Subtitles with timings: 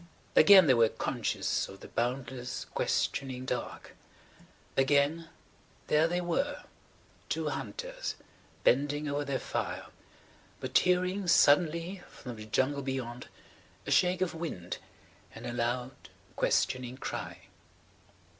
[0.35, 3.95] Again they were conscious of the boundless, questioning dark.
[4.75, 5.29] Again,
[5.85, 8.15] there they [Page 151] were–two hunters,
[8.63, 9.85] bending over their fire,
[10.59, 13.27] but hearing suddenly from the jungle beyond
[13.85, 14.79] a shake of wind
[15.35, 15.91] and a loud,
[16.35, 17.37] questioning cry